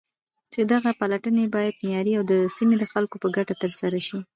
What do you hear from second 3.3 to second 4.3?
گټه ترسره شي.